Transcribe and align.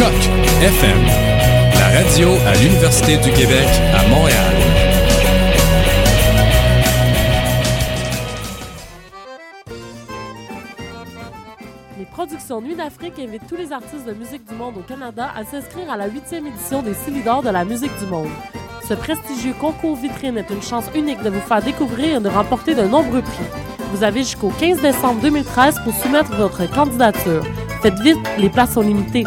Choc 0.00 0.14
FM, 0.62 1.04
la 1.74 1.98
radio 1.98 2.28
à 2.46 2.54
l'Université 2.54 3.18
du 3.18 3.30
Québec 3.32 3.68
à 3.92 4.08
Montréal. 4.08 4.54
Les 11.98 12.06
productions 12.06 12.62
Nuit 12.62 12.76
d'Afrique 12.76 13.18
invitent 13.18 13.46
tous 13.46 13.56
les 13.56 13.74
artistes 13.74 14.06
de 14.06 14.14
musique 14.14 14.48
du 14.48 14.54
monde 14.54 14.78
au 14.78 14.80
Canada 14.80 15.32
à 15.36 15.44
s'inscrire 15.44 15.90
à 15.90 15.98
la 15.98 16.06
huitième 16.06 16.46
édition 16.46 16.80
des 16.80 16.94
Silidor 16.94 17.42
de 17.42 17.50
la 17.50 17.66
musique 17.66 17.94
du 17.98 18.06
monde. 18.06 18.30
Ce 18.88 18.94
prestigieux 18.94 19.54
concours 19.60 19.96
vitrine 19.96 20.38
est 20.38 20.48
une 20.48 20.62
chance 20.62 20.86
unique 20.94 21.22
de 21.22 21.28
vous 21.28 21.40
faire 21.40 21.60
découvrir 21.60 22.16
et 22.16 22.20
de 22.20 22.28
remporter 22.30 22.74
de 22.74 22.84
nombreux 22.84 23.20
prix. 23.20 23.44
Vous 23.92 24.02
avez 24.02 24.20
jusqu'au 24.20 24.48
15 24.48 24.80
décembre 24.80 25.20
2013 25.20 25.74
pour 25.84 25.92
soumettre 25.92 26.34
votre 26.36 26.64
candidature. 26.70 27.44
Faites 27.82 28.00
vite, 28.00 28.18
les 28.38 28.48
places 28.48 28.72
sont 28.72 28.80
limitées. 28.80 29.26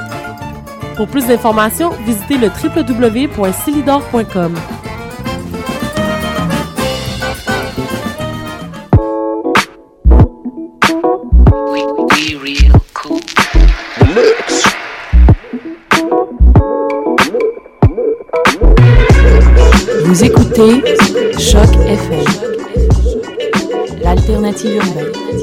Pour 0.95 1.07
plus 1.07 1.25
d'informations, 1.25 1.89
visitez 2.05 2.37
le 2.37 2.49
www.silidor.com. 2.49 4.53
Vous 20.05 20.23
écoutez 20.23 20.83
Choc 21.39 21.69
FM, 21.87 22.23
l'alternative 24.03 24.75
urbaine. 24.75 25.42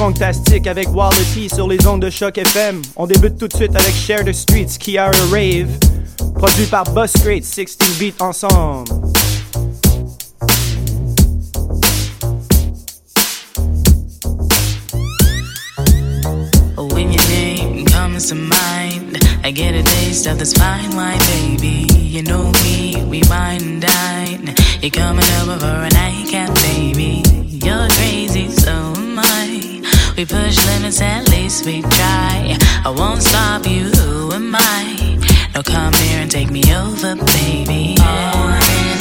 Fantastique 0.00 0.66
avec 0.66 0.88
Wallity 0.94 1.50
sur 1.50 1.68
les 1.68 1.86
ondes 1.86 2.00
de 2.00 2.08
CHOQ 2.08 2.40
FM. 2.40 2.80
On 2.96 3.06
débute 3.06 3.36
tout 3.36 3.48
de 3.48 3.54
suite 3.54 3.76
avec 3.76 3.94
Share 3.94 4.24
the 4.24 4.32
Streets, 4.32 4.78
Kiara 4.78 5.10
Rave, 5.30 5.68
produit 6.36 6.64
par 6.64 6.84
Bus 6.84 7.12
Great, 7.22 7.44
16 7.44 7.76
beats 7.98 8.14
ensemble. 8.18 8.90
Oh, 16.78 16.88
when 16.94 17.12
your 17.12 17.28
name 17.28 17.84
comes 17.84 18.30
to 18.30 18.36
mind, 18.36 19.18
I 19.44 19.52
get 19.52 19.74
a 19.74 19.82
taste 19.82 20.26
of 20.26 20.38
this 20.38 20.54
fine 20.54 20.96
wine, 20.96 21.18
baby. 21.58 21.86
You 21.92 22.22
know 22.22 22.50
me, 22.64 23.04
we 23.04 23.20
wine 23.28 23.60
and 23.62 23.82
dine. 23.82 24.54
You're 24.80 24.92
coming 24.92 25.26
over 25.42 25.58
for 25.58 25.66
a 25.66 25.90
nightcap, 25.90 26.54
baby. 26.54 27.29
We 30.20 30.26
push 30.26 30.66
limits, 30.66 31.00
at 31.00 31.30
least 31.30 31.64
we 31.64 31.80
try. 31.80 32.54
I 32.84 32.90
won't 32.94 33.22
stop 33.22 33.66
you, 33.66 33.84
who 33.84 34.30
am 34.34 34.54
I? 34.54 35.16
Now 35.54 35.62
come 35.62 35.94
here 35.94 36.20
and 36.20 36.30
take 36.30 36.50
me 36.50 36.62
over, 36.76 37.16
baby. 37.16 37.94
Oh, 37.98 38.04
On 38.04 38.52
and 38.52 38.99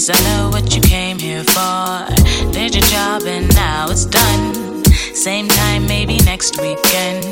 least 0.00 0.16
I 0.16 0.30
know 0.30 0.48
what 0.48 0.74
you 0.74 0.80
came 0.80 1.18
here 1.18 1.44
for. 1.44 2.06
Did 2.52 2.74
your 2.74 2.84
job 2.84 3.22
and 3.24 3.54
now 3.54 3.90
it's 3.90 4.06
done. 4.06 4.82
Same 5.14 5.46
time, 5.46 5.86
maybe 5.86 6.16
next 6.24 6.58
weekend. 6.58 7.22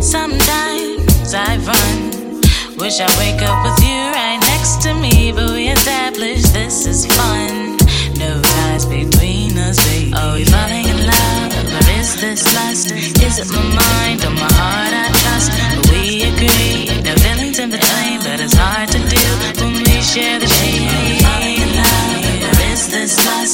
Sometimes 0.00 1.34
I 1.34 1.58
run. 1.66 2.40
Wish 2.78 3.00
I 3.00 3.10
wake 3.18 3.42
up 3.42 3.58
with 3.64 3.78
you 3.82 4.00
right 4.14 4.38
next 4.52 4.82
to 4.82 4.94
me, 4.94 5.32
but 5.32 5.50
we 5.50 5.68
established 5.68 6.52
this 6.52 6.86
is 6.86 7.06
fun. 7.06 7.76
No 8.18 8.40
ties 8.40 8.86
between 8.86 9.58
us, 9.58 9.78
baby. 9.88 10.12
Oh, 10.14 10.30
Are 10.30 10.34
we 10.36 10.44
falling 10.44 10.86
in 10.86 11.00
love, 11.06 11.52
or 11.74 11.90
is 11.98 12.20
this 12.20 12.42
lust? 12.54 12.92
Is 12.92 13.38
it 13.42 13.48
my 13.50 13.66
mind 13.82 14.24
or 14.24 14.30
my 14.30 14.50
heart 14.58 14.94
I 14.94 15.08
trust? 15.22 15.50
We 15.90 16.22
agree, 16.30 16.86
no 17.02 17.14
feelings 17.16 17.58
in 17.58 17.70
between, 17.70 18.18
but 18.22 18.38
it's 18.38 18.54
hard 18.54 18.88
to 18.90 18.98
do 18.98 19.24
when 19.58 19.74
we 19.82 20.02
share 20.02 20.38
the 20.38 20.51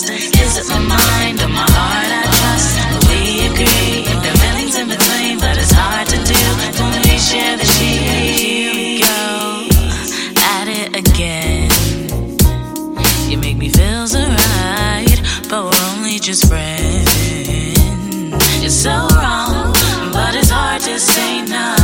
Is 0.01 0.57
it 0.57 0.69
my 0.69 0.79
mind 0.79 1.43
or 1.43 1.49
my 1.49 1.67
heart 1.75 2.07
I 2.07 2.23
trust? 2.39 2.79
We 3.11 3.47
agree, 3.51 4.07
no 4.23 4.31
feelings 4.39 4.79
in 4.79 4.87
between, 4.89 5.41
but 5.41 5.59
it's 5.59 5.73
hard 5.73 6.07
to 6.07 6.19
do 6.23 6.39
when 6.79 7.03
we 7.03 7.19
share 7.19 7.57
the 7.57 7.65
sheet. 7.65 8.07
Here 8.39 8.75
we 8.75 9.01
go, 9.03 9.67
at 10.39 10.69
it 10.69 10.95
again. 10.95 11.71
You 13.29 13.39
make 13.39 13.57
me 13.57 13.71
feel 13.71 14.07
so 14.07 14.21
right, 14.21 15.21
but 15.51 15.65
we're 15.65 15.85
only 15.91 16.21
just 16.21 16.47
friends. 16.47 17.11
You're 18.63 18.71
so 18.71 18.95
wrong, 19.19 19.73
but 20.13 20.37
it's 20.37 20.51
hard 20.51 20.81
to 20.83 20.99
say 21.01 21.43
no. 21.43 21.75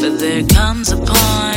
But 0.00 0.18
there 0.18 0.44
comes 0.48 0.90
a 0.90 0.96
point 0.96 1.51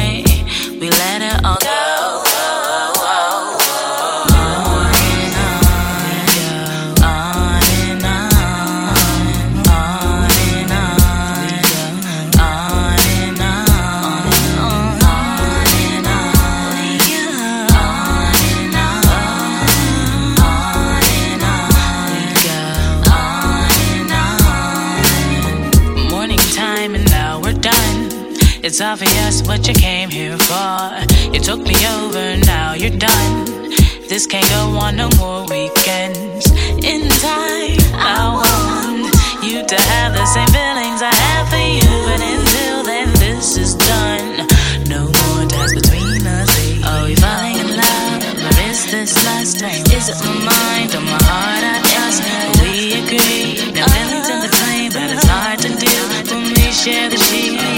It's 28.75 28.81
obvious 28.81 29.41
what 29.47 29.65
you 29.69 29.73
came 29.73 30.09
here 30.09 30.37
for. 30.37 30.91
You 31.31 31.39
took 31.39 31.61
me 31.61 31.75
over, 31.95 32.35
now 32.43 32.73
you're 32.73 32.99
done. 32.99 33.71
This 34.11 34.27
can't 34.27 34.45
go 34.49 34.75
on 34.75 34.97
no 34.97 35.07
more 35.15 35.47
weekends. 35.47 36.51
In 36.83 37.07
time, 37.23 37.79
I 37.95 38.35
want 38.35 39.15
you 39.47 39.63
to 39.63 39.77
have 39.79 40.11
the 40.11 40.25
same 40.25 40.51
feelings 40.51 40.99
I 40.99 41.15
have 41.15 41.47
for 41.47 41.55
you. 41.55 41.87
But 42.03 42.19
until 42.19 42.83
then, 42.83 43.07
this 43.15 43.55
is 43.55 43.75
done. 43.75 44.43
No 44.91 45.07
more 45.07 45.47
ties 45.47 45.71
between 45.71 46.27
us. 46.27 46.51
Oh, 46.83 46.99
are 46.99 47.05
we 47.07 47.15
falling 47.15 47.55
in 47.55 47.79
love? 47.79 48.27
Or 48.43 48.59
is 48.67 48.91
this 48.91 49.15
lust? 49.23 49.63
Is 49.63 50.09
it 50.11 50.19
my 50.19 50.35
mind 50.51 50.91
or 50.95 50.99
my 50.99 51.15
heart 51.23 51.63
I 51.63 51.79
trust? 51.79 52.19
We 52.59 52.99
agree, 52.99 53.71
no 53.71 53.87
feelings 53.87 54.27
in 54.27 54.39
between, 54.43 54.91
but 54.91 55.15
it's 55.15 55.23
hard 55.23 55.59
to 55.63 55.71
do 55.71 55.95
when 56.27 56.43
we 56.51 56.73
share 56.75 57.07
the 57.07 57.15
sheet. 57.15 57.74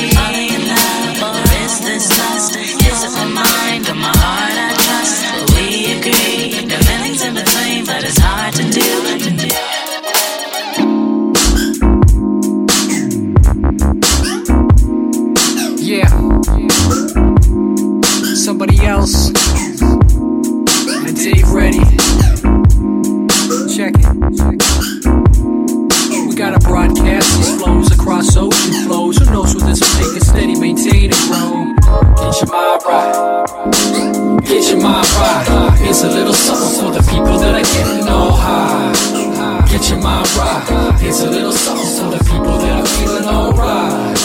I 4.29 4.73
trust? 4.83 5.23
We 5.55 5.65
agree, 5.97 6.65
no 6.67 6.77
feelings 6.87 7.21
in 7.23 7.33
between, 7.33 7.85
but 7.85 8.03
it's 8.03 8.17
hard 8.19 8.53
to 8.55 8.63
do. 8.69 8.87
Yeah. 15.79 16.09
Somebody 18.35 18.85
else. 18.85 19.31
And 21.05 21.15
Dave 21.15 21.49
ready. 21.51 21.79
Check 23.73 23.93
it. 23.97 24.07
We 26.27 26.35
gotta 26.35 26.59
broadcast 26.59 27.37
these 27.37 27.55
flows 27.61 27.91
across 27.91 28.35
ocean 28.35 28.73
flows. 28.85 29.17
Who 29.17 29.25
knows 29.31 29.55
what 29.55 29.65
this 29.65 29.79
will 29.79 30.11
take 30.11 30.21
steady, 30.23 30.55
maintain 30.59 31.11
and 31.13 31.21
grow. 31.29 31.73
Get 32.17 32.41
your 32.41 32.51
mind 32.51 32.83
right. 32.85 34.16
Get 34.47 34.69
your 34.69 34.81
mind 34.81 35.07
right. 35.19 35.77
It's 35.81 36.03
a 36.03 36.07
little 36.07 36.33
something 36.33 36.79
for 36.79 36.91
the 36.91 37.03
people 37.11 37.37
that 37.37 37.53
are 37.53 37.67
getting 37.75 38.07
all 38.07 38.31
high. 38.31 38.93
Get 39.69 39.89
your 39.89 39.99
mind 39.99 40.27
right. 40.37 41.03
It's 41.03 41.21
a 41.21 41.29
little 41.29 41.51
something 41.51 41.85
for 41.99 42.17
the 42.17 42.23
people 42.23 42.57
that 42.57 42.79
are 42.79 42.87
feeling 42.95 43.25
alright. 43.25 44.15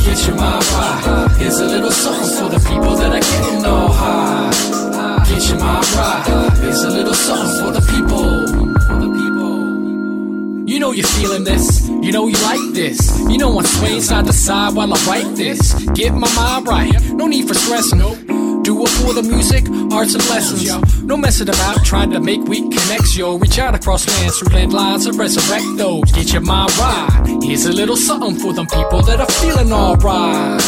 Get 0.00 0.26
your 0.26 0.34
mind 0.34 0.64
right. 0.72 1.36
It's 1.40 1.60
a 1.60 1.64
little 1.64 1.92
something 1.92 2.30
for 2.38 2.48
the 2.50 2.58
people 2.68 2.96
that 2.96 3.12
are 3.12 3.20
getting 3.20 3.64
all 3.64 3.88
high. 3.88 4.50
Get 5.30 5.48
your 5.48 5.58
mind 5.60 5.86
right. 5.94 6.50
It's 6.64 6.82
a 6.82 6.90
little 6.90 7.14
something 7.14 7.64
for 7.64 7.72
the 7.72 7.82
people. 7.92 8.72
You 10.66 10.80
know 10.80 10.90
you're 10.90 11.06
feeling 11.06 11.44
this. 11.44 11.88
You 11.88 12.10
know 12.10 12.26
you 12.26 12.36
like 12.42 12.74
this. 12.74 12.98
You 13.30 13.38
know 13.38 13.56
I'm 13.58 13.64
swaying 13.64 14.00
side 14.00 14.26
to 14.26 14.32
side 14.32 14.74
while 14.74 14.92
I 14.92 14.98
write 15.06 15.36
this. 15.36 15.74
Get 15.94 16.14
my 16.14 16.28
mind 16.34 16.66
right. 16.66 17.00
No 17.12 17.28
need 17.28 17.46
for 17.46 17.54
stress. 17.54 17.92
Nope. 17.94 18.31
Do 18.62 18.80
it 18.84 18.90
for 18.90 19.12
the 19.12 19.22
music, 19.22 19.64
arts 19.92 20.14
and 20.14 20.22
lessons, 20.30 20.62
yo. 20.62 20.80
No 21.02 21.16
messing 21.16 21.48
about 21.48 21.84
trying 21.84 22.10
to 22.12 22.20
make 22.20 22.42
weak 22.44 22.70
connects, 22.70 23.16
yo. 23.16 23.36
Reach 23.36 23.58
out 23.58 23.74
across 23.74 24.06
lands 24.06 24.38
through 24.38 24.54
landlines 24.54 25.06
and 25.08 25.18
resurrect 25.18 25.66
those. 25.76 26.10
Get 26.12 26.32
your 26.32 26.42
mind 26.42 26.70
right. 26.78 27.42
Here's 27.42 27.66
a 27.66 27.72
little 27.72 27.96
something 27.96 28.36
for 28.36 28.52
them 28.52 28.66
people 28.66 29.02
that 29.02 29.18
are 29.18 29.32
feeling 29.42 29.72
alright. 29.72 30.60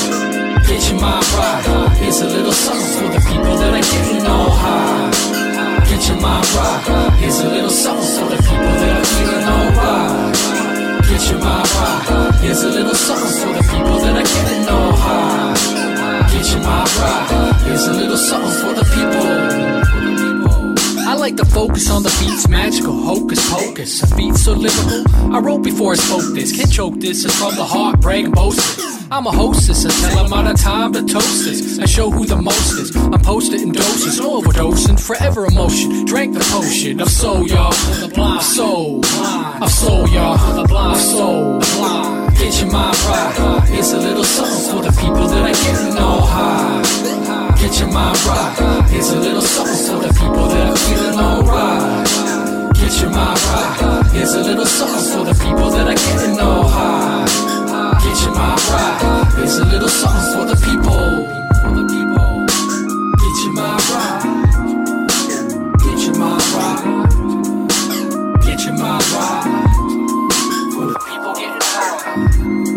Get 0.67 0.91
your 0.91 1.01
mind 1.01 1.27
right. 1.39 1.97
Here's 2.03 2.21
a 2.21 2.27
little 2.27 2.53
something 2.53 2.91
for 2.99 3.09
the 3.15 3.21
people 3.31 3.57
that 3.63 3.73
are 3.73 3.87
getting 3.87 4.27
all 4.27 4.51
high. 4.51 5.11
Get 5.87 6.09
your 6.09 6.21
mind 6.21 6.47
right. 6.51 7.13
Here's 7.21 7.39
a 7.39 7.49
little 7.49 7.71
something 7.71 8.11
for 8.19 8.27
the 8.35 8.43
people 8.43 8.75
that 8.83 8.95
are 8.99 9.11
feeling 9.15 9.47
alright. 9.55 10.35
Get 11.07 11.31
your 11.31 11.39
mind 11.39 11.71
right. 11.79 12.35
Here's 12.43 12.63
a 12.65 12.71
little 12.71 12.95
something 12.95 13.35
for 13.39 13.53
the 13.55 13.63
people 13.71 13.99
that 14.03 14.17
are 14.17 14.29
getting 14.35 14.69
all 14.69 14.93
high. 14.97 15.74
Your 16.51 16.61
mind 16.61 16.97
right. 16.97 17.63
Here's 17.65 17.87
a 17.87 17.93
little 17.95 18.19
something 18.19 18.51
for 18.61 18.75
the 18.75 18.85
people. 18.95 20.34
I 21.07 21.15
like 21.15 21.37
to 21.37 21.45
focus 21.45 21.91
on 21.91 22.03
the 22.03 22.09
beats, 22.21 22.49
magical, 22.49 22.93
hocus 22.93 23.51
pocus. 23.51 24.11
A 24.11 24.17
beat 24.17 24.35
so 24.35 24.53
lyrical. 24.53 25.05
I 25.35 25.39
wrote 25.39 25.63
before 25.63 25.93
I 25.93 25.97
spoke 25.97 26.35
this. 26.35 26.57
Can't 26.57 26.73
choke 26.73 26.99
this. 26.99 27.25
It's 27.25 27.39
from 27.39 27.55
the 27.57 27.65
heart, 27.65 28.01
brag. 28.01 28.27
I'm 29.11 29.27
a 29.27 29.31
hostess 29.31 29.85
until 29.85 30.19
I'm 30.19 30.33
out 30.33 30.51
of 30.51 30.59
time 30.59 30.93
to 30.95 31.03
toast 31.03 31.45
this. 31.45 31.79
I 31.79 31.85
show 31.85 32.11
who 32.11 32.25
the 32.25 32.37
most 32.37 32.79
is. 32.81 32.97
I'm 32.97 33.21
posted 33.21 33.61
in 33.61 33.73
doses, 33.73 34.19
overdosing, 34.19 34.99
forever 34.99 35.47
emotion. 35.47 36.07
Drank 36.07 36.35
the 36.35 36.41
potion 36.41 37.01
of 37.01 37.09
soul, 37.11 37.47
y'all. 37.47 37.69
Of 37.69 38.43
soul, 38.43 39.05
of 39.63 39.71
soul, 39.71 40.09
y'all. 40.09 40.39
Of 40.59 40.97
soul, 40.97 41.61
Get 42.39 42.61
your 42.61 42.73
mind 42.73 42.97
right. 43.05 43.69
It's 43.73 43.93
a 43.93 43.99
little 43.99 44.25
something 44.25 44.73
for 44.73 44.83
the 44.83 45.01
people 45.01 45.29
that 45.29 45.51
are 45.51 45.75
getting 45.75 45.99
all 45.99 46.23
high. 46.23 47.34
Get 47.65 47.81
your 47.81 47.89
mind 47.89 48.19
right. 48.27 48.85
Here's 48.91 49.09
a 49.09 49.19
little 49.19 49.41
something 49.41 49.87
for 49.87 50.07
the 50.07 50.13
people 50.13 50.49
that 50.49 50.69
are 50.69 50.77
feeling 50.77 51.19
alright. 51.19 52.05
Get 52.75 53.01
your 53.01 53.09
mind 53.09 53.41
right. 53.41 54.05
Here's 54.13 54.35
a 54.35 54.43
little 54.43 54.67
something 54.67 55.11
for 55.11 55.25
the 55.25 55.33
people 55.43 55.71
that 55.71 55.89
are 55.89 55.95
getting 55.95 56.39
all 56.41 56.69
high. 56.69 57.25
Get 58.05 58.21
your 58.21 58.35
mind 58.35 58.61
right. 58.69 59.33
Here's 59.39 59.57
a 59.57 59.65
little 59.65 59.89
something 59.89 60.33
for 60.35 60.45
the 60.45 60.57
people. 60.61 61.25
Get 63.23 63.37
your 63.45 63.55
mind 63.55 63.83
right. 63.89 64.21
Get 65.81 65.99
your 66.05 66.17
mind 66.19 66.45
right. 66.53 66.85
Get 68.45 68.61
your 68.61 68.75
mind 68.77 69.05
right. 69.17 69.45
For 70.75 70.85
the 70.93 70.99
people 71.09 71.33
getting 71.33 71.63
high. 71.63 72.74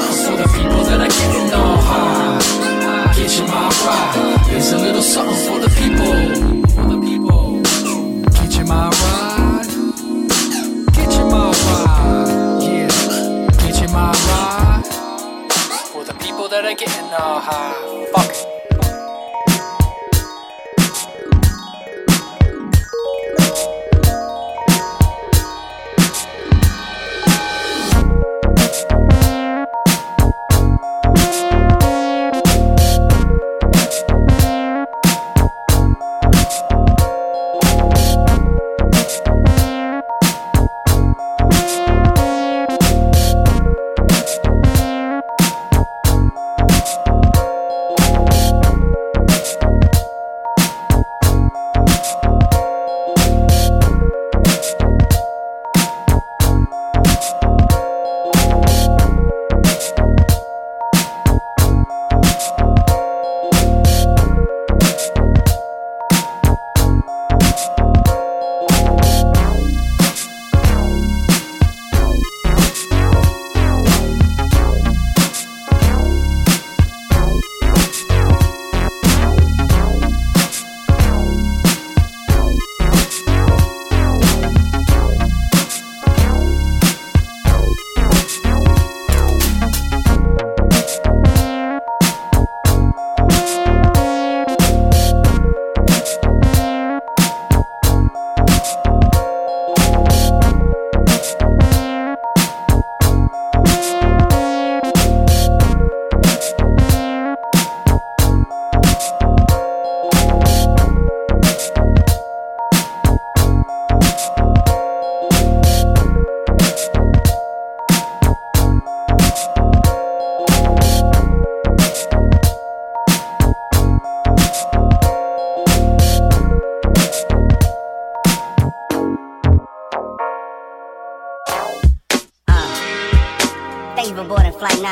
Something 0.00 0.24
for 0.24 0.36
the 0.36 0.48
people 0.58 0.84
that 0.84 1.00
are 1.00 1.08
getting 1.08 1.52
all 1.54 1.78
high. 1.78 3.14
Get 3.14 3.38
your 3.38 3.48
mind 3.48 3.74
right. 3.84 4.46
Here's 4.48 4.72
a 4.72 4.78
little 4.78 5.02
something 5.02 5.36
for 5.46 5.58
the 5.58 5.68
people. 5.80 6.14
For 6.74 6.86
the 6.88 7.00
people. 7.00 7.62
Get 8.32 8.56
your 8.56 8.66
mind 8.66 8.94
right. 9.02 9.66
Get 10.92 11.12
your 11.14 11.30
mind 11.30 11.56
right. 11.66 12.62
Yeah. 12.62 13.48
Get 13.62 13.80
your 13.80 13.90
mind 13.90 14.18
right. 14.28 14.84
For 15.92 16.04
the 16.04 16.14
people 16.14 16.48
that 16.48 16.64
are 16.64 16.74
getting 16.74 17.10
all 17.14 17.40
high. 17.40 18.06
Fuck 18.12 18.45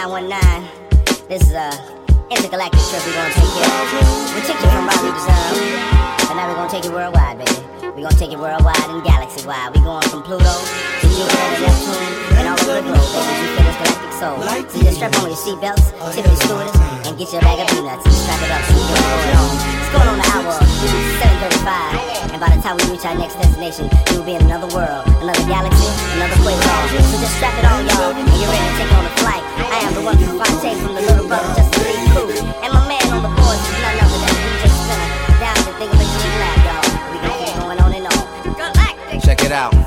919. 0.04 1.32
This 1.32 1.49
is 1.49 1.56
a 1.56 1.73
intergalactic 2.28 2.76
trip 2.92 3.00
we're 3.08 3.16
gonna 3.16 3.32
take 3.32 3.56
you. 3.56 3.64
We 4.37 4.44
took 4.44 4.61
you 4.61 4.68
from 4.68 4.84
Raleigh 4.84 5.16
to 5.16 5.23
Zone, 5.25 5.56
but 6.28 6.37
now 6.37 6.44
we're 6.44 6.61
gonna 6.61 6.68
take 6.68 6.84
you 6.84 6.92
worldwide, 6.92 7.40
baby. 7.40 7.56
We're 7.80 8.04
gonna 8.04 8.20
take 8.20 8.28
you 8.28 8.37
worldwide 8.37 8.84
and 8.92 9.00
galaxy 9.00 9.49
wide. 9.49 9.73
We're 9.73 9.80
going 9.80 10.04
from 10.12 10.20
Pluto 10.20 10.44
to 10.44 11.06
Jupiter 11.08 11.40
to 11.40 11.61
Neptune 11.64 12.37
and 12.37 12.52
all 12.52 12.61
over 12.68 12.84
the 12.84 12.84
globe, 12.84 13.00
baby. 13.16 13.32
You 13.32 13.49
feel 13.56 13.64
this 13.64 13.80
galactic 13.80 14.12
soul. 14.20 14.37
So 14.44 14.76
just 14.84 14.96
strap 15.00 15.16
on 15.16 15.32
your 15.32 15.40
seatbelts, 15.40 15.88
tip 16.12 16.26
your 16.28 16.37
stewardess, 16.37 16.76
and 17.08 17.16
get 17.16 17.32
your 17.32 17.40
bag 17.40 17.64
of 17.64 17.68
peanuts 17.73 18.04
strap 18.04 18.40
it 18.44 18.52
up 18.52 18.61
so 18.68 18.76
you 18.76 18.84
what's 18.84 19.08
going 19.08 19.37
on. 19.40 19.56
It's 19.56 19.88
going 19.88 20.08
on 20.12 20.18
the 20.20 20.28
hour 20.37 20.52
735, 21.16 22.32
and 22.32 22.40
by 22.44 22.52
the 22.52 22.61
time 22.61 22.76
we 22.76 22.92
reach 22.92 23.04
our 23.08 23.16
next 23.16 23.40
destination, 23.40 23.88
we 24.12 24.20
will 24.20 24.28
be 24.28 24.37
in 24.37 24.44
another 24.44 24.68
world, 24.76 25.08
another 25.25 25.44
galaxy, 25.49 25.88
another 26.16 26.37
quasar. 26.44 26.92
So 26.92 27.16
just 27.20 27.37
strap 27.40 27.56
it 27.56 27.64
on, 27.64 27.88
y'all, 27.88 28.12
and 28.12 28.28
get 28.28 28.49
ready 28.52 28.68
to 28.68 28.76
take 28.80 28.92
on 28.92 29.04
a 29.04 29.12
flight 29.20 29.63
from 30.80 30.94
the 30.94 31.00
little 31.00 31.26
brother 31.28 31.54
just 31.54 31.72
to 31.74 31.80
be 31.80 31.92
cool. 32.12 32.30
And 32.62 32.72
my 32.72 32.88
man 32.88 33.04
on 33.12 33.22
the 33.22 33.28
is 33.28 33.78
none 33.82 33.98
other 34.00 34.18
than 34.22 34.34
DJ 34.40 34.64
Down 35.40 35.56
to 35.56 35.72
think 35.78 35.92
of 35.92 36.00
a 36.00 36.04
G-Lab, 36.04 36.58
y'all. 36.64 36.84
We 37.12 37.18
got 37.20 37.36
going 37.60 37.80
on 37.80 37.92
and 37.92 38.06
on. 38.06 39.20
Check 39.20 39.44
it 39.44 39.52
out 39.52 39.83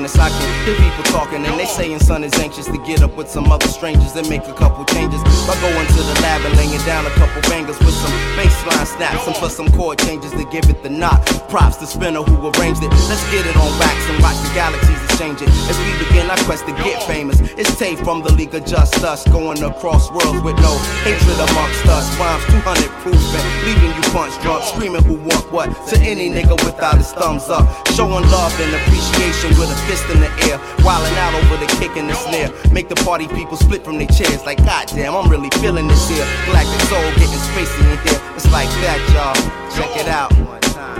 heinous. 0.00 0.16
I 0.18 0.28
can 0.28 0.66
hear 0.66 0.76
people 0.76 1.04
talking 1.04 1.44
and 1.44 1.58
they 1.58 1.66
saying 1.66 1.98
son 2.00 2.24
is 2.24 2.34
anxious 2.38 2.66
to 2.66 2.78
get 2.84 3.02
up 3.02 3.16
with 3.16 3.28
some 3.28 3.50
other 3.52 3.68
strangers 3.68 4.16
and 4.16 4.28
make 4.28 4.46
a 4.46 4.54
couple 4.54 4.84
changes. 4.84 5.22
By 5.46 5.54
going 5.60 5.86
to 5.86 6.02
the 6.02 6.16
lab 6.22 6.44
and 6.44 6.56
laying 6.56 6.80
down 6.86 7.06
a 7.06 7.10
couple 7.10 7.42
bangers 7.50 7.78
with 7.78 7.94
some 7.94 8.12
baseline 8.36 8.86
snaps 8.86 9.26
and 9.26 9.36
plus 9.36 9.56
some 9.56 9.70
chord 9.72 9.98
changes 9.98 10.32
to 10.32 10.44
give 10.50 10.68
it 10.70 10.82
the 10.82 10.90
knock. 10.90 11.24
Props 11.48 11.76
to 11.78 11.86
Spinner 11.86 12.22
who 12.22 12.36
arranged 12.50 12.82
it. 12.82 12.90
Let's 13.08 13.24
get 13.30 13.46
it 13.46 13.56
on 13.56 13.70
wax 13.78 13.96
and 14.08 14.22
watch 14.22 14.38
the 14.42 14.54
galaxies 14.54 15.10
exchange 15.20 15.42
it. 15.42 15.48
As 15.68 15.76
we 15.84 15.92
begin 16.04 16.30
our 16.30 16.40
quest 16.44 16.66
to 16.66 16.72
get 16.72 17.02
famous, 17.04 17.40
it's 17.40 17.76
Tay 17.78 17.96
from 17.96 18.22
the 18.22 18.32
League 18.32 18.54
of 18.54 18.64
Just 18.64 19.04
Us 19.04 19.26
going 19.28 19.62
across 19.62 20.10
worlds 20.10 20.40
with 20.42 20.56
no 20.56 20.72
hatred 21.04 21.36
amongst 21.36 21.84
us. 21.86 22.08
Rhymes 22.18 22.44
200 22.48 22.88
proof 23.02 23.20
and 23.36 23.44
leaving 23.66 23.92
you 23.94 24.02
punch 24.10 24.32
drunk, 24.40 24.64
screaming 24.64 25.04
who 25.04 25.16
want 25.16 25.52
what 25.52 25.68
to 25.88 26.00
any 26.00 26.30
nigga 26.30 26.56
without 26.64 26.96
his 26.96 27.12
thumbs 27.12 27.48
up. 27.48 27.68
Showing 28.00 28.24
love 28.32 28.56
and 28.56 28.72
appreciation 28.80 29.50
with 29.60 29.68
a 29.68 29.76
fist 29.84 30.08
in 30.08 30.24
the 30.24 30.32
air, 30.48 30.56
wilding 30.80 31.12
out 31.20 31.36
over 31.36 31.60
the 31.60 31.68
kick 31.76 32.00
and 32.00 32.08
the 32.08 32.14
snare. 32.14 32.48
Make 32.72 32.88
the 32.88 32.96
party 33.04 33.28
people 33.28 33.58
split 33.58 33.84
from 33.84 33.98
their 33.98 34.08
chairs 34.08 34.40
like, 34.46 34.56
goddamn, 34.64 35.12
I'm 35.12 35.28
really 35.28 35.50
feeling 35.60 35.86
this 35.86 36.08
here. 36.08 36.24
Galactic 36.48 36.80
soul 36.88 37.04
getting 37.20 37.44
spacey 37.52 37.76
in 37.84 38.00
here. 38.08 38.16
It's 38.32 38.48
like 38.48 38.72
that, 38.80 38.96
y'all. 39.12 39.36
Check 39.76 39.92
it 40.00 40.08
out. 40.08 40.32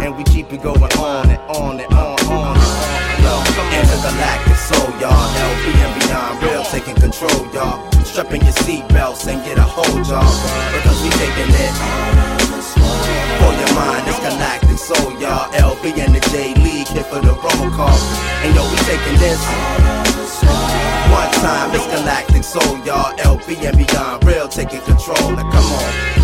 And 0.05 0.15
we 0.15 0.25
keep 0.25 0.53
it 0.53 0.61
going 0.61 0.93
on 1.01 1.25
and 1.25 1.41
on 1.49 1.81
and 1.81 1.89
on 1.97 2.21
and 2.21 3.25
on. 3.25 3.49
Intergalactic 3.81 4.61
soul, 4.61 4.93
y'all. 5.01 5.25
LB 5.41 5.65
and 5.81 5.93
beyond 6.05 6.43
real, 6.45 6.65
taking 6.69 7.01
control, 7.01 7.49
y'all. 7.57 7.81
Strapping 8.05 8.45
your 8.45 8.53
seatbelts 8.61 9.25
and 9.25 9.41
get 9.49 9.57
a 9.57 9.65
hold, 9.65 10.05
y'all. 10.05 10.29
Because 10.77 11.01
we 11.01 11.09
taking 11.17 11.49
it. 11.49 11.73
For 13.41 13.53
your 13.57 13.73
mind, 13.73 14.05
it's 14.05 14.21
galactic 14.21 14.77
soul, 14.77 15.17
y'all. 15.17 15.49
LB 15.57 15.97
and 15.97 16.15
the 16.15 16.21
J 16.91 17.05
for 17.05 17.23
the 17.23 17.31
roll 17.31 17.71
call. 17.71 17.95
And 18.43 18.55
yo, 18.55 18.67
we 18.67 18.77
taking 18.83 19.19
this. 19.23 19.39
One 21.07 21.31
time, 21.39 21.71
it's 21.71 21.87
galactic 21.87 22.43
soul, 22.43 22.79
y'all. 22.83 23.15
LB 23.19 23.63
and 23.63 23.79
beyond 23.79 24.25
real, 24.25 24.49
taking 24.49 24.81
control. 24.81 25.31
Now 25.31 25.47
come 25.51 25.71
on. 25.71 26.21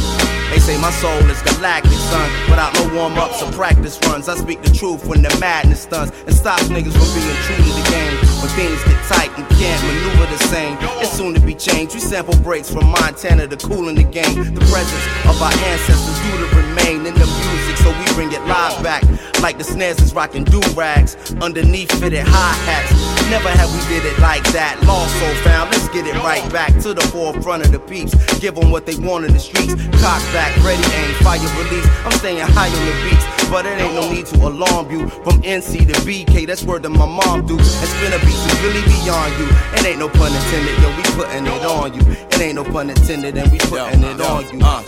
They 0.51 0.59
say 0.59 0.81
my 0.81 0.91
soul 0.91 1.23
is 1.31 1.41
galactic, 1.43 1.93
son. 1.93 2.31
Without 2.51 2.75
no 2.75 2.95
warm 2.95 3.15
ups 3.15 3.43
or 3.43 3.53
practice 3.53 3.99
runs, 4.07 4.29
I 4.29 4.35
speak 4.37 4.63
the 4.63 4.71
truth 4.71 5.07
when 5.07 5.23
the 5.23 5.31
madness 5.39 5.83
stuns 5.83 6.11
and 6.27 6.35
stops 6.35 6.65
niggas 6.65 6.99
from 6.99 7.11
being 7.15 7.39
true 7.47 7.63
to 7.63 7.71
the 7.71 7.87
game. 7.91 8.17
When 8.43 8.51
things 8.59 8.83
get 8.91 8.99
tight 9.07 9.31
and 9.39 9.47
can't 9.59 9.83
maneuver 9.87 10.27
the 10.27 10.43
same, 10.51 10.79
it's 10.99 11.13
soon 11.13 11.35
to 11.35 11.41
be 11.41 11.55
changed. 11.55 11.95
We 11.95 12.01
sample 12.01 12.37
breaks 12.43 12.71
from 12.71 12.87
Montana 12.87 13.47
to 13.47 13.57
cool 13.57 13.89
in 13.89 13.95
the 13.95 14.03
game. 14.03 14.55
The 14.55 14.67
presence 14.67 15.05
of 15.31 15.41
our 15.41 15.53
ancestors 15.53 16.19
do 16.27 16.31
to 16.43 16.57
remain 16.57 16.76
in 16.95 17.03
the 17.03 17.27
music, 17.27 17.77
so 17.79 17.91
we 17.99 18.07
bring 18.15 18.31
it 18.31 18.41
live 18.47 18.81
back. 18.83 19.03
Like 19.43 19.59
the 19.59 19.65
snares 19.65 19.99
is 20.01 20.15
rocking 20.15 20.45
do 20.45 20.61
rags 20.75 21.17
underneath 21.43 21.91
fitted 21.99 22.23
hi 22.25 22.55
hats. 22.63 22.95
Never 23.29 23.49
have 23.49 23.67
we 23.75 23.83
did 23.93 24.07
it 24.07 24.17
like 24.21 24.45
that. 24.55 24.79
Lost 24.87 25.11
so 25.19 25.27
found, 25.43 25.71
let's 25.73 25.89
get 25.89 26.07
it 26.07 26.15
right 26.23 26.47
back 26.53 26.71
to 26.83 26.95
the 26.95 27.03
forefront 27.11 27.67
of 27.67 27.73
the 27.73 27.81
peeps. 27.81 28.15
Give 28.39 28.55
them 28.55 28.71
what 28.71 28.87
they 28.87 28.95
want 28.97 29.25
in 29.25 29.33
the 29.33 29.41
streets. 29.41 29.75
Cock 29.99 30.23
back, 30.31 30.55
ready, 30.63 30.83
aim, 30.95 31.15
fire, 31.27 31.43
release. 31.59 31.87
I'm 32.07 32.13
staying 32.23 32.47
high 32.55 32.71
on 32.71 32.87
the 32.87 32.95
beats, 33.03 33.51
but 33.51 33.67
it 33.67 33.81
ain't 33.83 33.95
no 33.95 34.09
need 34.09 34.27
to 34.27 34.37
alarm 34.47 34.89
you. 34.89 35.09
From 35.27 35.43
NC 35.43 35.91
to 35.91 35.97
BK, 36.07 36.47
that's 36.47 36.63
word 36.63 36.85
that 36.85 36.91
my 36.91 37.07
mom 37.07 37.47
do. 37.47 37.59
And 37.59 37.89
spin 37.91 38.15
a 38.15 38.19
beats 38.23 38.47
is 38.47 38.59
really 38.63 38.87
beyond 39.03 39.35
you. 39.43 39.51
It 39.75 39.85
ain't 39.85 39.99
no 39.99 40.09
pun 40.09 40.31
intended, 40.31 40.79
yo, 40.79 40.89
we 40.95 41.03
putting 41.19 41.47
it 41.47 41.65
on 41.67 41.95
you. 41.95 42.03
It 42.31 42.41
ain't 42.41 42.55
no 42.55 42.63
pun 42.63 42.91
intended, 42.91 43.37
and 43.37 43.51
we 43.51 43.59
putting 43.59 44.05
it 44.07 44.21
on 44.23 44.47
you. 44.55 44.61
Uh, 44.63 44.83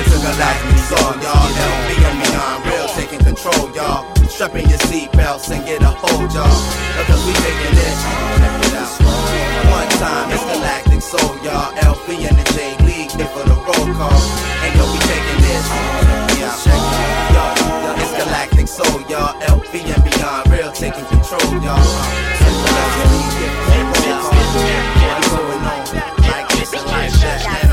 Intergalactic 0.00 0.78
soul, 0.88 1.12
y'all. 1.20 1.48
LB 1.60 1.88
and 2.08 2.16
beyond 2.24 2.64
real, 2.66 2.88
taking 2.96 3.20
control, 3.20 3.68
y'all. 3.76 4.08
Strapping 4.28 4.68
your 4.70 4.78
seatbelts 4.88 5.50
and 5.52 5.60
get 5.66 5.82
a 5.82 5.92
hold, 5.92 6.32
y'all. 6.32 6.48
Because 6.96 7.20
we 7.26 7.32
taking 7.44 7.76
it. 7.76 7.96
Check 8.40 8.64
it 8.64 8.80
out. 8.80 8.96
One 9.68 9.90
time, 10.00 10.32
it's 10.32 10.44
galactic 10.48 11.02
soul, 11.02 11.36
y'all. 11.44 11.68
LB 11.84 12.24
and 12.24 12.36
the 12.38 12.44
J 12.56 12.72
League 12.88 13.12
here 13.12 13.28
for 13.28 13.44
the 13.44 13.52
roll 13.52 13.88
call. 13.92 14.20
And 14.64 14.72
yo, 14.72 14.88
we 14.88 14.98
taking 15.04 15.40
this. 15.44 15.68
Yeah, 16.40 16.56
check 16.64 16.80
it. 16.80 17.36
Yo, 17.36 17.44
yo, 17.84 17.90
it's 18.00 18.14
galactic 18.16 18.68
soul, 18.68 19.04
y'all. 19.12 19.36
LB 19.52 19.84
and 19.84 20.00
beyond 20.00 20.48
real, 20.48 20.72
taking 20.72 21.04
control, 21.12 21.44
y'all. 21.60 21.76
For 22.40 22.48
the 22.48 22.72
roll 22.72 22.88
call. 22.96 24.32
What's 25.04 25.28
going 25.28 25.60
on? 25.60 25.84
Like 26.24 26.48
this 26.56 26.72
and 26.72 26.86
like 26.88 27.12
that, 27.12 27.69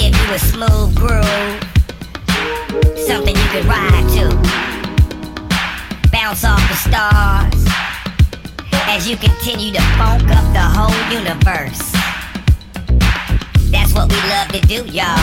give 0.00 0.16
you 0.16 0.32
a 0.32 0.38
smooth 0.38 0.96
groove, 0.96 1.60
something 2.96 3.36
you 3.36 3.48
can 3.52 3.66
ride 3.68 4.08
to. 4.16 4.26
Bounce 6.10 6.44
off 6.44 6.62
the 6.68 6.76
stars 6.88 7.64
as 8.88 9.06
you 9.08 9.16
continue 9.16 9.72
to 9.72 9.82
funk 9.98 10.22
up 10.30 10.46
the 10.54 10.66
whole 10.76 11.00
universe. 11.12 11.92
That's 13.70 13.92
what 13.92 14.10
we 14.10 14.16
love 14.30 14.48
to 14.48 14.60
do, 14.66 14.86
y'all. 14.90 15.20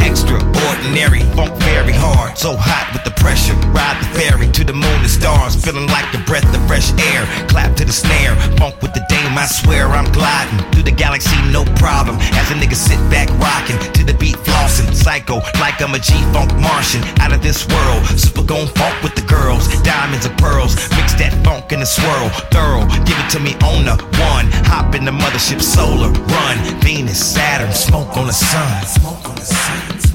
Extraordinary, 0.00 1.20
funk 1.36 1.54
very 1.62 1.92
hard, 1.92 2.36
so 2.36 2.56
hot 2.56 2.90
with 2.92 3.04
the 3.04 3.11
pressure. 3.22 3.54
Ride 3.70 3.96
the 4.02 4.10
ferry 4.18 4.48
to 4.50 4.64
the 4.64 4.74
moon 4.74 5.00
and 5.00 5.08
stars, 5.08 5.54
feeling 5.54 5.86
like 5.86 6.10
the 6.10 6.18
breath 6.26 6.44
of 6.50 6.60
fresh 6.66 6.90
air. 7.14 7.22
Clap 7.46 7.76
to 7.78 7.84
the 7.86 7.94
snare, 7.94 8.34
funk 8.58 8.82
with 8.82 8.92
the 8.92 9.06
dame. 9.08 9.38
I 9.38 9.46
swear 9.46 9.86
I'm 9.86 10.10
gliding 10.12 10.58
through 10.72 10.82
the 10.82 10.92
galaxy, 10.92 11.38
no 11.54 11.64
problem. 11.78 12.18
As 12.36 12.50
a 12.50 12.54
nigga 12.58 12.74
sit 12.74 12.98
back 13.08 13.30
rocking 13.38 13.78
to 13.94 14.02
the 14.04 14.14
beat, 14.14 14.36
flossing, 14.42 14.92
psycho 14.92 15.40
like 15.62 15.80
I'm 15.80 15.94
a 15.94 16.00
G-funk 16.02 16.50
Martian, 16.58 17.02
out 17.22 17.32
of 17.32 17.40
this 17.40 17.66
world. 17.70 18.02
Super 18.18 18.42
gon' 18.42 18.66
funk 18.74 18.94
with 19.02 19.14
the 19.14 19.24
girls, 19.24 19.70
diamonds 19.82 20.26
and 20.26 20.36
pearls. 20.36 20.74
Mix 20.98 21.14
that 21.22 21.32
funk 21.46 21.72
in 21.72 21.80
the 21.80 21.86
swirl, 21.86 22.28
thorough. 22.50 22.84
Give 23.06 23.18
it 23.22 23.30
to 23.30 23.40
me 23.40 23.54
on 23.62 23.86
the 23.86 23.96
one. 24.18 24.50
Hop 24.66 24.94
in 24.94 25.04
the 25.04 25.14
mothership, 25.14 25.62
solar 25.62 26.10
run. 26.10 26.56
Venus, 26.82 27.22
Saturn, 27.22 27.72
smoke 27.72 28.16
on 28.16 28.26
the 28.26 28.32
sun. 28.32 28.84
Smoke 28.84 29.24
on 29.28 29.36
the 29.36 29.46
sun. 29.46 30.11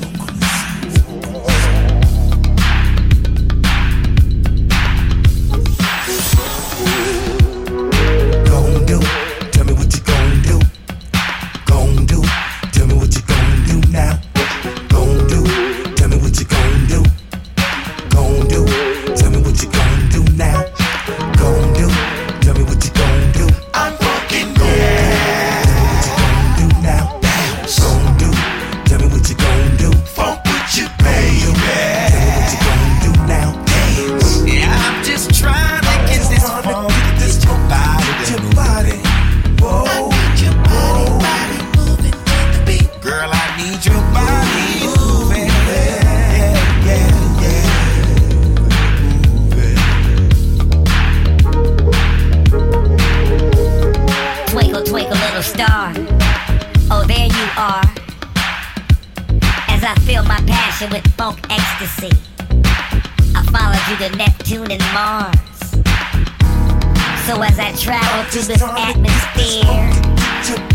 as 67.47 67.60
I 67.60 67.71
travel 67.73 68.23
through 68.29 68.47
this 68.51 68.62
atmosphere. 68.62 69.88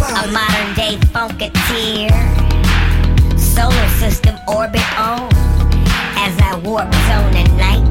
A 0.02 0.26
modern 0.32 0.74
day 0.74 0.96
funketeer. 1.12 2.10
Solar 3.38 3.88
system 4.00 4.36
orbit 4.48 4.86
on 4.98 5.28
as 6.16 6.34
I 6.40 6.58
warp 6.64 6.92
zone 7.08 7.34
and 7.36 7.52
night. 7.56 7.84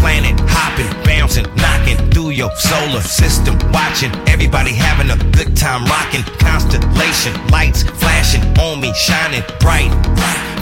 Planet 0.00 0.36
hopping, 0.48 0.90
bouncing, 1.04 1.46
knocking 1.56 1.98
through 2.10 2.30
your 2.30 2.50
solar 2.56 3.02
system. 3.02 3.58
Watching 3.72 4.12
everybody 4.28 4.72
having 4.72 5.10
a 5.10 5.18
good 5.32 5.56
time 5.56 5.84
rocking. 5.84 6.24
Constellation 6.38 7.34
lights 7.48 7.82
flashing 7.82 8.42
on 8.58 8.80
me, 8.80 8.92
shining 8.94 9.44
bright. 9.60 9.90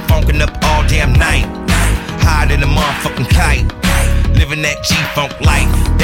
Funkin' 0.08 0.40
up 0.40 0.52
all 0.64 0.86
damn 0.88 1.12
night. 1.12 1.46
High 2.20 2.46
than 2.46 2.62
a 2.62 2.66
motherfucking 2.66 3.30
kite. 3.30 3.66
Living 4.34 4.62
that 4.62 4.82
G-Funk 4.82 5.40
life 5.40 5.93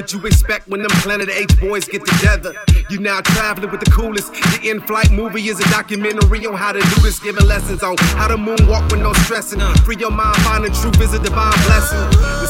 what 0.00 0.14
you 0.14 0.26
expect 0.26 0.66
when 0.66 0.80
them 0.80 0.90
Planet 1.04 1.28
H 1.28 1.60
boys 1.60 1.84
get 1.84 2.02
together. 2.06 2.54
You 2.88 3.00
now 3.00 3.20
traveling 3.20 3.70
with 3.70 3.80
the 3.80 3.90
coolest. 3.90 4.32
The 4.32 4.70
in-flight 4.70 5.10
movie 5.10 5.46
is 5.48 5.60
a 5.60 5.64
documentary 5.64 6.46
on 6.46 6.54
how 6.54 6.72
to 6.72 6.80
do 6.80 7.02
this, 7.02 7.20
giving 7.20 7.46
lessons 7.46 7.82
on 7.82 7.98
how 8.16 8.28
to 8.28 8.36
moonwalk 8.36 8.90
with 8.90 9.02
no 9.02 9.12
stressing. 9.12 9.60
Free 9.84 9.96
your 9.98 10.10
mind, 10.10 10.40
find 10.40 10.64
the 10.64 10.70
truth 10.70 10.98
is 11.02 11.12
a 11.12 11.18
divine 11.18 11.52
blessing 11.68 12.00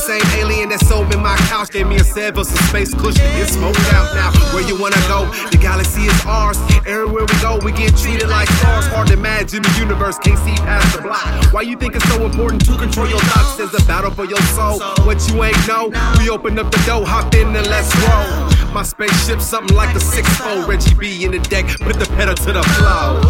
same 0.01 0.25
alien 0.41 0.71
that 0.71 0.81
sold 0.87 1.09
me 1.11 1.17
my 1.17 1.37
couch. 1.53 1.71
Gave 1.71 1.87
me 1.87 1.97
a 1.97 2.05
seven, 2.05 2.45
some 2.45 2.57
space 2.69 2.93
cushion. 2.95 3.25
It's 3.37 3.53
smoked 3.53 3.79
out 3.93 4.09
now. 4.17 4.33
Where 4.55 4.67
you 4.67 4.81
wanna 4.81 5.01
go? 5.07 5.29
The 5.53 5.59
galaxy 5.61 6.09
is 6.09 6.21
ours. 6.25 6.59
Everywhere 6.87 7.27
we 7.29 7.37
go, 7.41 7.61
we 7.63 7.73
get 7.73 7.97
treated 7.97 8.29
like 8.29 8.49
stars. 8.59 8.87
Hard 8.89 9.09
to 9.09 9.15
imagine 9.15 9.63
the 9.63 9.75
universe 9.79 10.19
can't 10.19 10.39
see 10.41 10.57
past 10.65 10.97
the 10.97 11.03
block. 11.03 11.53
Why 11.53 11.63
you 11.63 11.77
think 11.77 11.95
it's 11.95 12.09
so 12.09 12.25
important 12.25 12.65
to 12.67 12.77
control 12.79 13.09
your 13.09 13.21
thoughts? 13.31 13.57
There's 13.57 13.75
a 13.75 13.85
battle 13.87 14.11
for 14.11 14.25
your 14.25 14.43
soul. 14.57 14.81
What 15.05 15.21
you 15.29 15.45
ain't 15.45 15.61
know, 15.69 15.93
we 16.19 16.31
open 16.31 16.59
up 16.59 16.71
the 16.71 16.83
door, 16.87 17.05
hop 17.05 17.35
in 17.35 17.55
and 17.55 17.67
let's 17.69 17.93
roll. 18.09 18.73
My 18.73 18.83
spaceship, 18.83 19.41
something 19.41 19.77
like 19.77 19.95
a 19.95 20.01
6-4 20.01 20.67
Reggie 20.67 20.95
B 20.95 21.25
in 21.25 21.33
the 21.33 21.41
deck, 21.41 21.67
put 21.81 21.99
the 21.99 22.07
pedal 22.17 22.35
to 22.35 22.53
the 22.53 22.63
floor. 22.63 23.21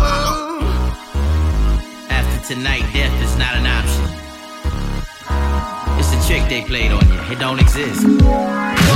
After 2.11 2.55
tonight, 2.55 2.85
death 2.93 3.17
is 3.25 3.37
not 3.37 3.57
an 3.57 3.67
option 3.67 4.20
chick 6.31 6.49
they 6.49 6.63
played 6.63 6.93
on 6.93 7.05
you. 7.09 7.21
It 7.33 7.41
don't 7.41 7.59
exist. 7.59 8.90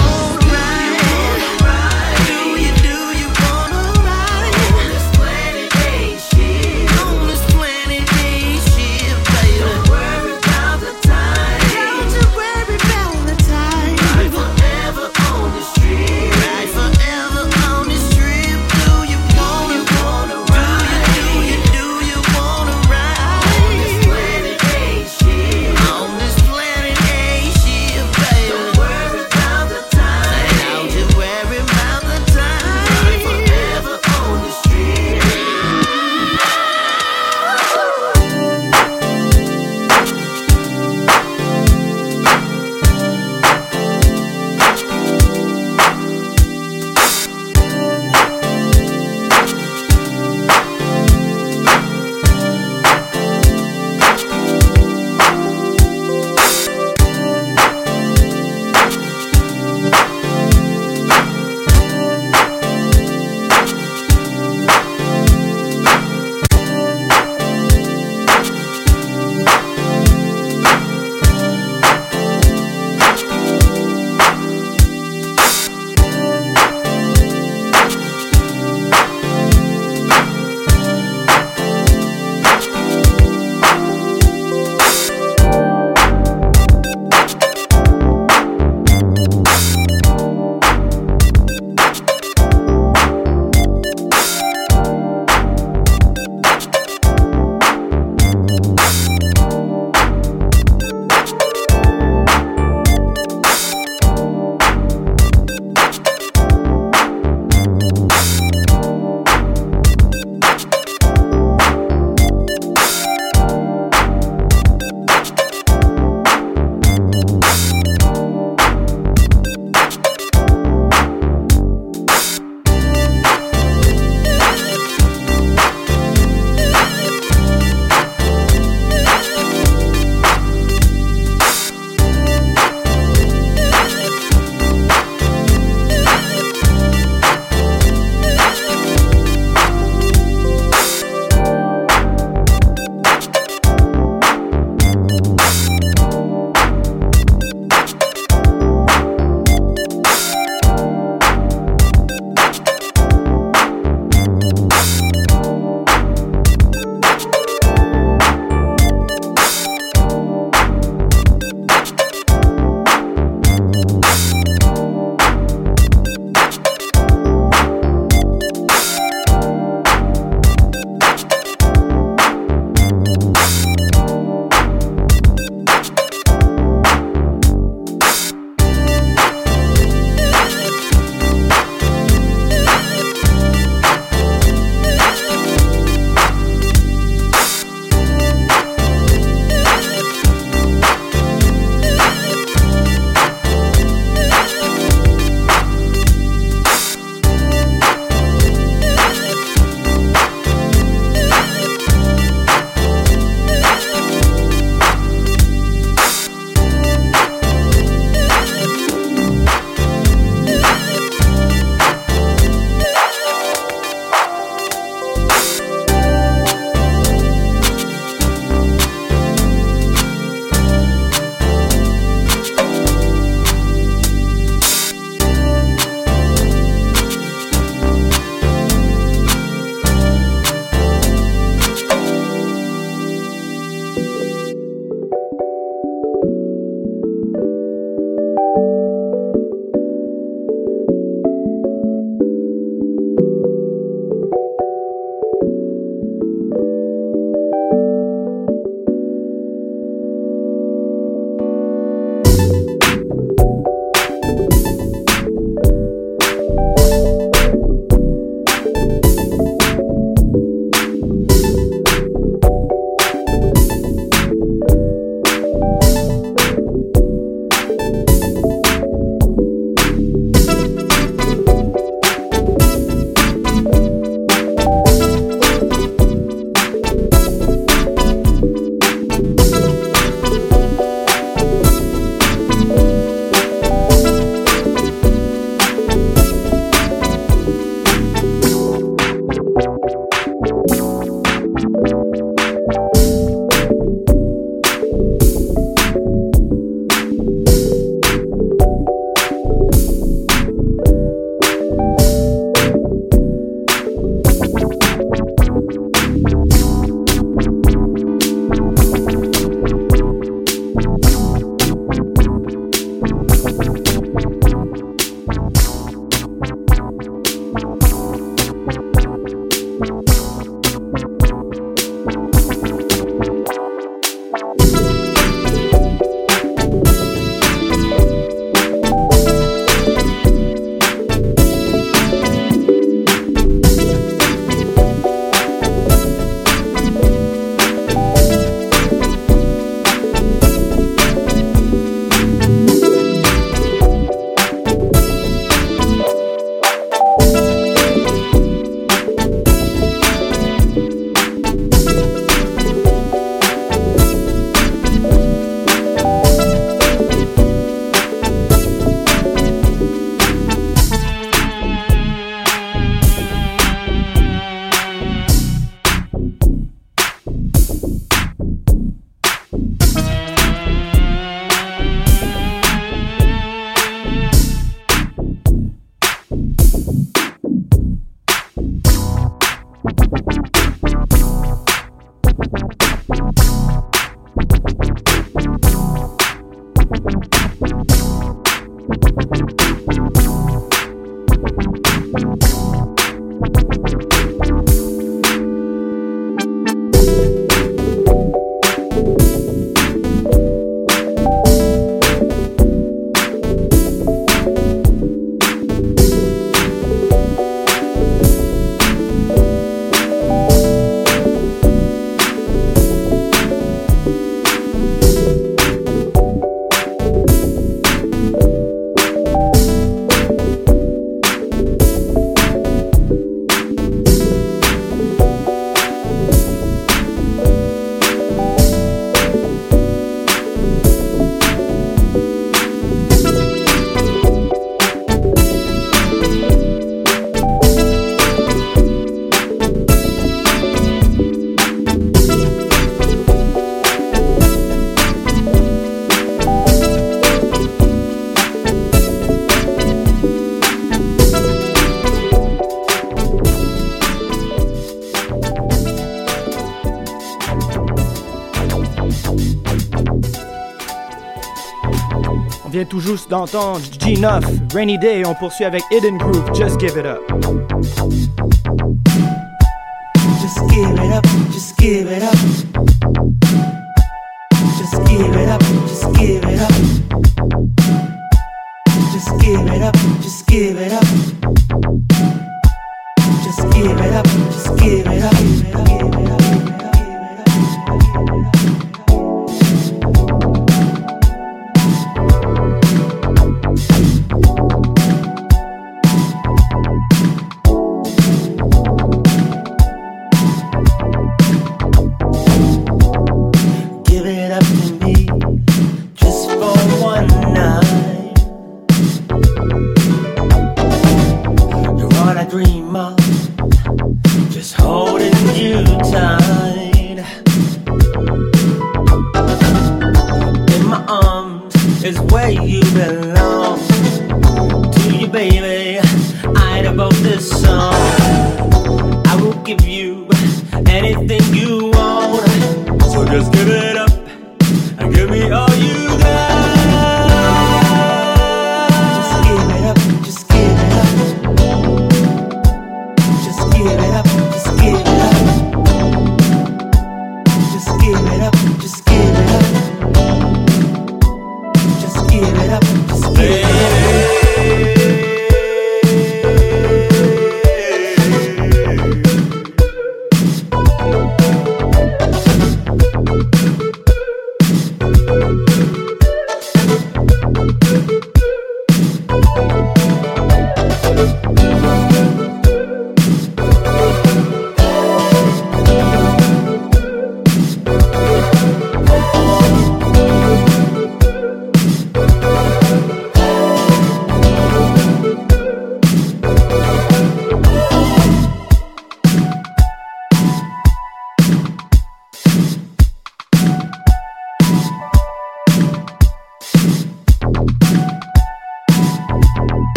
vient 462.75 462.85
tout 462.85 462.99
juste 462.99 463.31
d'entendre 463.31 463.79
G9, 463.79 464.75
Rainy 464.75 464.99
Day, 464.99 465.25
on 465.25 465.35
poursuit 465.35 465.65
avec 465.65 465.83
Hidden 465.93 466.19
Groove, 466.19 466.45
Just 466.57 466.81
Give 466.81 466.99
It 466.99 467.07
Up. 467.07 467.21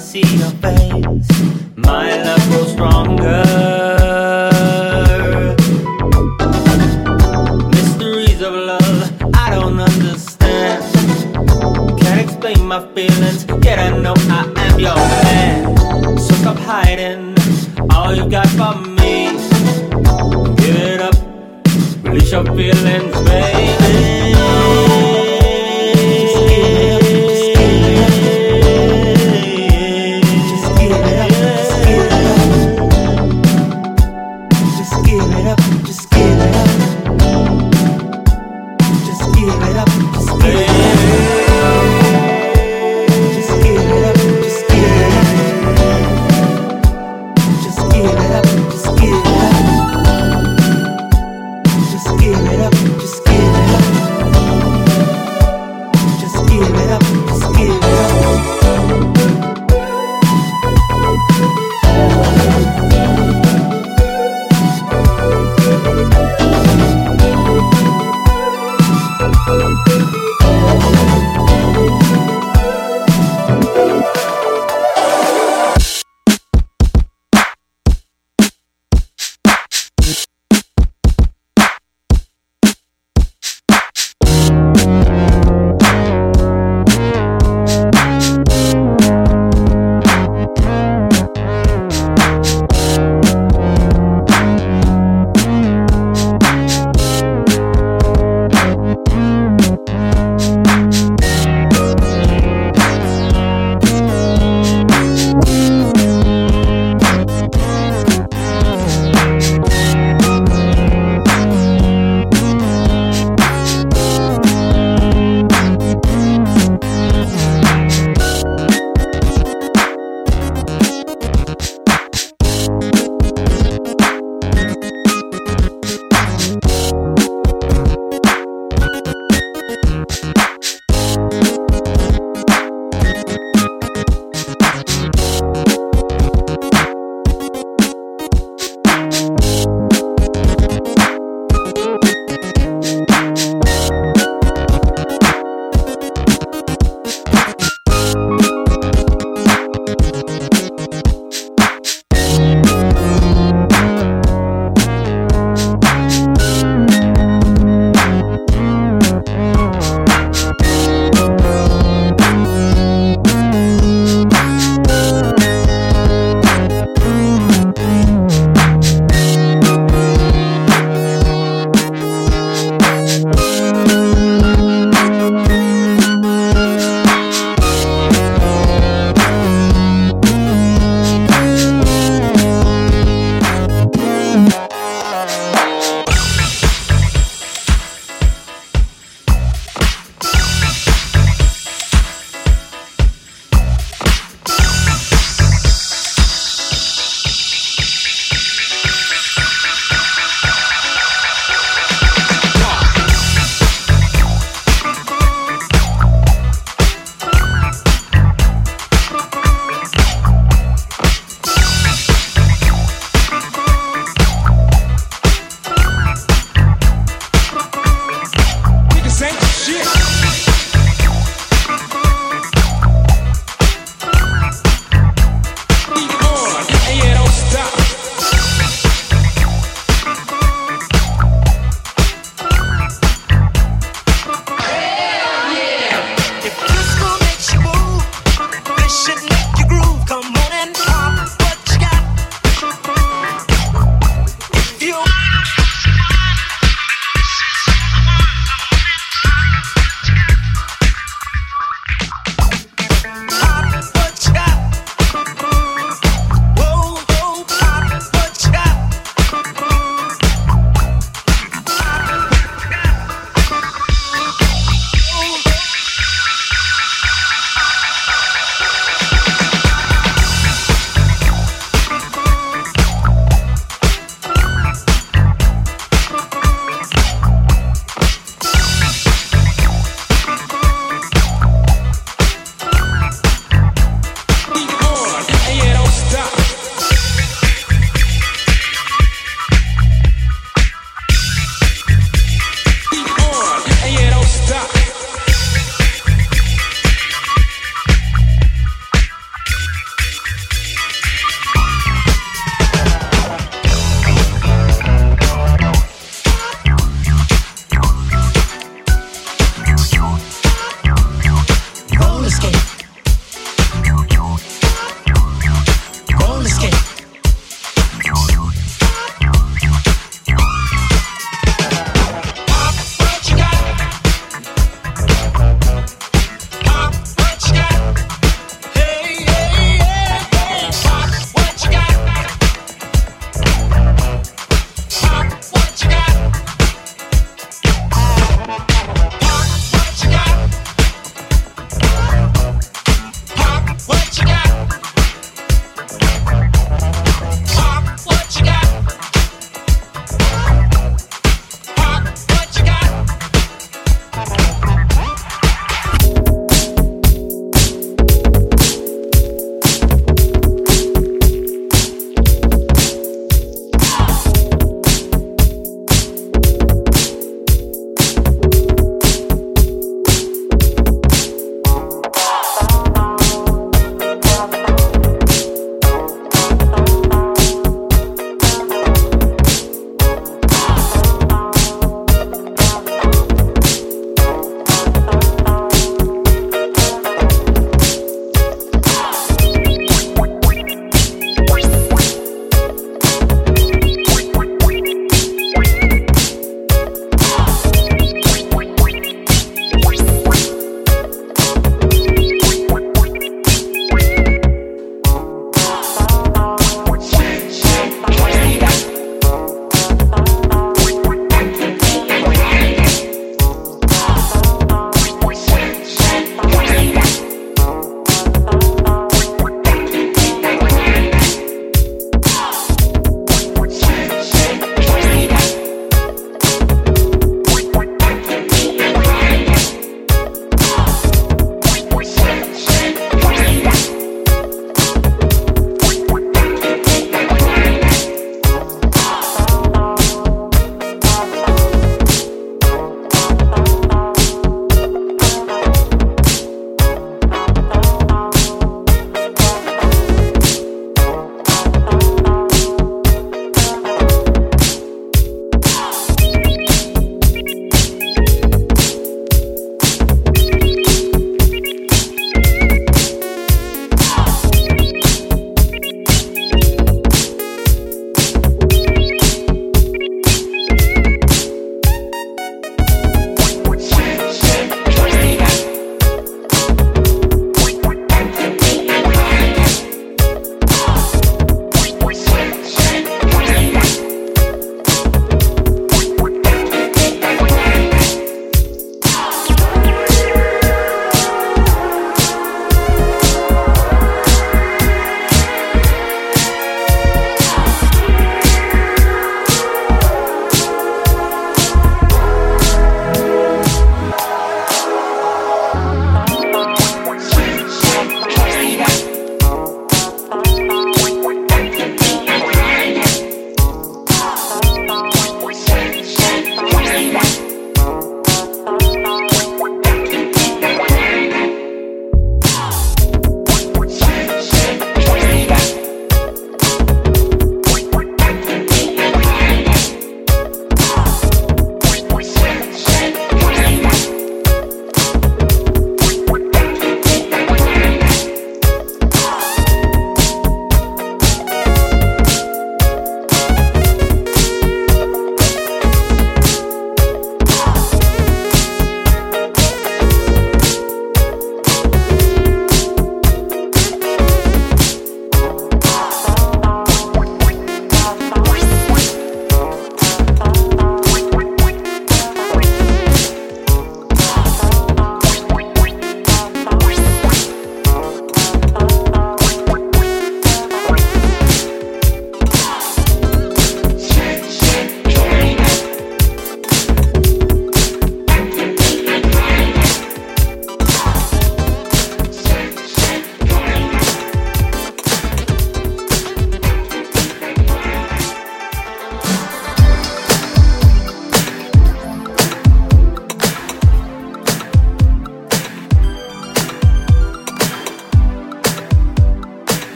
see 0.00 0.20
your 0.38 0.50
face, 0.62 1.28
my 1.76 2.16
love 2.22 2.48
grows 2.48 2.72
stronger. 2.72 3.49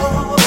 Oh. 0.00 0.37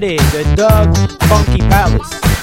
Ready, 0.00 0.16
the 0.16 0.42
Doug 0.56 0.96
Funky 1.28 1.58
Palace. 1.68 2.33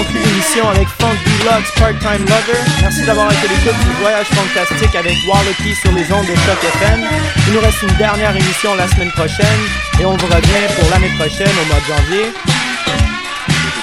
Émission 0.00 0.68
avec 0.70 0.88
Funk 0.88 1.16
Deluxe 1.24 1.70
Part-Time 1.76 2.24
Lover. 2.24 2.60
Merci 2.80 3.04
d'avoir 3.04 3.30
été 3.30 3.48
l'écoute 3.48 3.78
du 3.84 3.92
voyage 4.00 4.26
fantastique 4.26 4.94
avec 4.94 5.14
Wallopy 5.28 5.74
sur 5.74 5.92
les 5.92 6.10
ondes 6.12 6.26
de 6.26 6.34
Choc 6.34 6.64
FM. 6.64 7.04
Il 7.46 7.52
nous 7.52 7.60
reste 7.60 7.82
une 7.82 7.96
dernière 7.96 8.34
émission 8.34 8.74
la 8.74 8.88
semaine 8.88 9.10
prochaine 9.12 9.60
et 10.00 10.04
on 10.06 10.16
vous 10.16 10.26
revient 10.26 10.74
pour 10.78 10.88
l'année 10.90 11.12
prochaine 11.18 11.50
au 11.62 11.66
mois 11.66 11.80
de 11.80 11.94
janvier. 11.94 12.32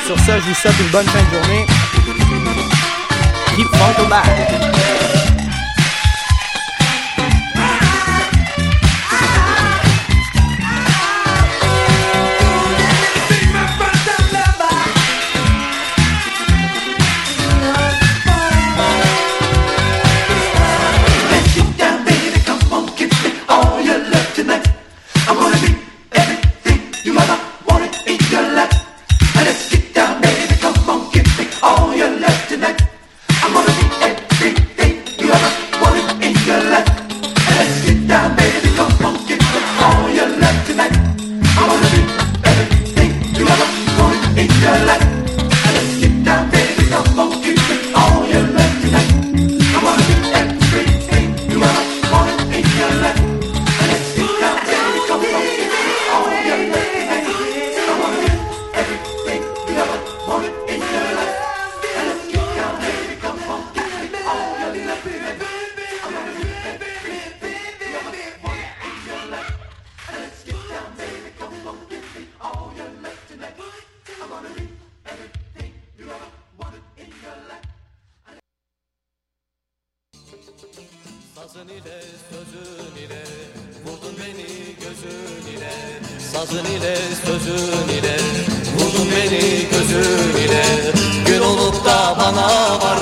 Sur 0.06 0.20
ça, 0.20 0.40
je 0.40 0.46
vous 0.46 0.56
souhaite 0.56 0.80
une 0.80 0.90
bonne 0.90 1.08
fin 1.08 1.22
de 1.22 1.30
journée. 1.30 1.66
Keep 3.56 3.68
funk 3.76 4.12
alive. 4.12 4.99